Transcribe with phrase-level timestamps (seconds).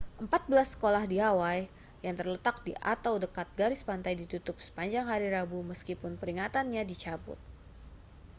[0.23, 1.65] empat belas sekolah di hawaii
[2.05, 7.37] yang terletak di atau dekat garis pantai ditutup sepanjang hari rabu meskipun peringatannya dicabut